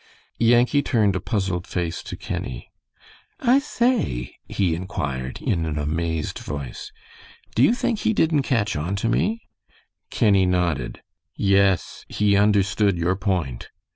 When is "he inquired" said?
4.47-5.39